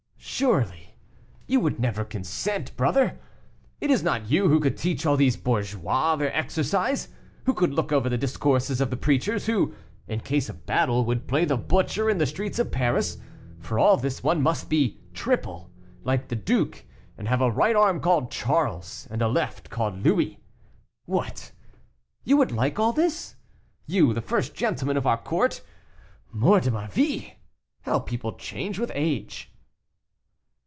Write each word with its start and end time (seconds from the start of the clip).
"Surely 0.23 0.95
you 1.45 1.59
would 1.59 1.79
never 1.79 2.03
consent, 2.03 2.75
brother! 2.75 3.19
It 3.79 3.91
is 3.91 4.01
not 4.01 4.29
you 4.31 4.47
who 4.47 4.59
could 4.59 4.75
teach 4.75 5.05
all 5.05 5.15
these 5.15 5.37
bourgeois 5.37 6.15
their 6.15 6.35
exercise, 6.35 7.09
who 7.45 7.53
could 7.53 7.73
look 7.73 7.91
over 7.91 8.09
the 8.09 8.17
discourses 8.17 8.81
of 8.81 8.89
the 8.89 8.97
preachers, 8.97 9.45
who, 9.45 9.75
in 10.07 10.19
case 10.21 10.49
of 10.49 10.65
battle, 10.65 11.05
would 11.05 11.27
play 11.27 11.45
the 11.45 11.57
butcher 11.57 12.09
in 12.09 12.17
the 12.17 12.25
streets 12.25 12.57
of 12.57 12.71
Paris; 12.71 13.19
for 13.59 13.77
all 13.77 13.97
this, 13.97 14.23
one 14.23 14.41
must 14.41 14.67
be 14.67 14.99
triple, 15.13 15.69
like 16.03 16.27
the 16.27 16.35
duke, 16.35 16.85
and 17.19 17.27
have 17.27 17.41
a 17.41 17.51
right 17.51 17.75
arm 17.75 17.99
called 17.99 18.31
Charles 18.31 19.07
and 19.11 19.21
a 19.21 19.27
left 19.27 19.69
called 19.69 20.03
Louis. 20.03 20.39
What! 21.05 21.51
you 22.23 22.35
would 22.37 22.51
like 22.51 22.79
all 22.79 22.93
this? 22.93 23.35
You, 23.85 24.11
the 24.11 24.21
first 24.21 24.55
gentleman 24.55 24.97
of 24.97 25.05
our 25.05 25.17
court! 25.19 25.61
Mort 26.31 26.63
de 26.63 26.71
ma 26.71 26.87
vie! 26.87 27.35
how 27.81 27.99
people 27.99 28.33
change 28.33 28.79
with 28.79 28.89
the 28.89 28.99
age!" 28.99 29.47